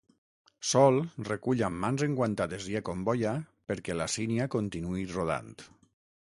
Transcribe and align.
Sol 0.69 0.95
recull 1.27 1.61
amb 1.67 1.79
mans 1.83 2.03
enguantades 2.07 2.65
i 2.71 2.79
acomboia 2.79 3.35
perquè 3.73 3.97
la 3.99 4.09
sínia 4.15 4.49
continuï 4.57 5.07
rodant. 5.15 5.55